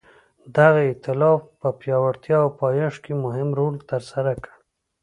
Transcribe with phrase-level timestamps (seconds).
[0.57, 4.51] دغه ایتلاف په پیاوړتیا او پایښت کې مهم رول ترسره کړ.